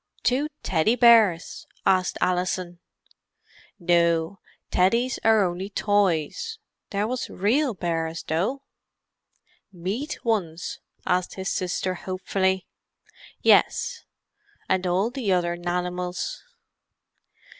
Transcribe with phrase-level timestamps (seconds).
[0.23, 2.79] "Two Teddy bears?" asked Alison.
[3.77, 4.39] "No;
[4.71, 6.57] Teddies are only toys.
[6.89, 8.63] There was real bears, though."
[9.71, 12.65] "Meat ones?" asked his sister hopefully.
[13.43, 14.03] "Yes.
[14.67, 16.41] And all the other nanimals."